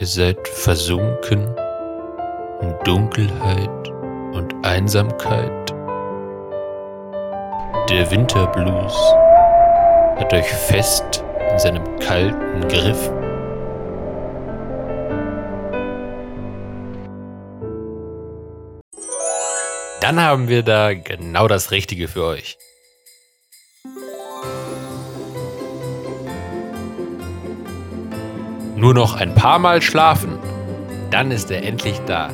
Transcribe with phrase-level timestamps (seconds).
[0.00, 1.46] Ihr seid versunken
[2.60, 3.88] in Dunkelheit
[4.32, 5.70] und Einsamkeit.
[7.88, 8.96] Der Winterblues
[10.18, 13.08] hat euch fest in seinem kalten Griff.
[20.00, 22.58] Dann haben wir da genau das Richtige für euch.
[28.84, 30.38] Nur noch ein paar Mal schlafen,
[31.10, 32.28] dann ist er endlich da.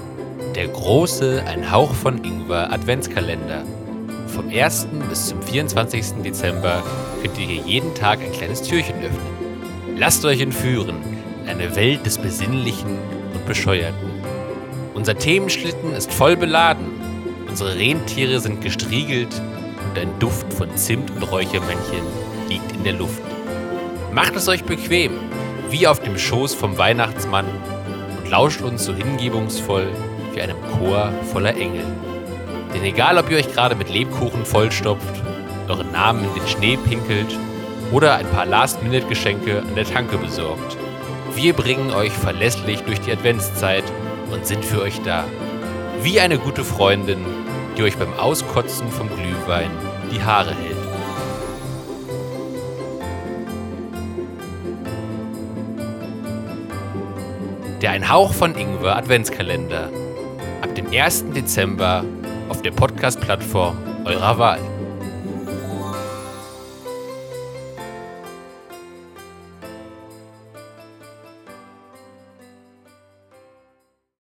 [0.57, 3.63] Der große Ein Hauch von Ingwer Adventskalender.
[4.27, 4.89] Vom 1.
[5.09, 6.23] bis zum 24.
[6.25, 6.83] Dezember
[7.23, 9.97] könnt ihr hier jeden Tag ein kleines Türchen öffnen.
[9.97, 10.97] Lasst euch entführen
[11.45, 12.99] in eine Welt des Besinnlichen
[13.33, 14.11] und Bescheuerten.
[14.95, 16.87] Unser Themenschlitten ist voll beladen.
[17.49, 19.41] Unsere Rentiere sind gestriegelt
[19.89, 22.03] und ein Duft von Zimt und Räuchermännchen
[22.49, 23.23] liegt in der Luft.
[24.13, 25.13] Macht es euch bequem
[25.71, 27.47] wie auf dem Schoß vom Weihnachtsmann
[28.19, 29.87] und lauscht uns so hingebungsvoll
[30.33, 31.85] wie einem Chor voller Engel.
[32.75, 35.23] Denn egal, ob ihr euch gerade mit Lebkuchen vollstopft,
[35.69, 37.37] euren Namen in den Schnee pinkelt
[37.93, 40.77] oder ein paar Last-Minute-Geschenke an der Tanke besorgt,
[41.35, 43.85] wir bringen euch verlässlich durch die Adventszeit
[44.33, 45.25] und sind für euch da.
[46.03, 47.25] Wie eine gute Freundin,
[47.77, 49.71] die euch beim Auskotzen vom Glühwein
[50.13, 50.80] die Haare hält.
[57.81, 59.89] Der Ein Hauch von Ingwer Adventskalender.
[60.61, 61.33] Ab dem 1.
[61.33, 62.05] Dezember
[62.51, 64.80] auf der Podcast-Plattform eurer Wahl.